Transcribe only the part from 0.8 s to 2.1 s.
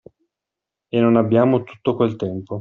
E non abbiamo tutto